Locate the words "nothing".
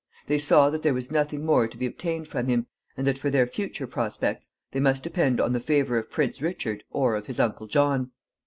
1.11-1.45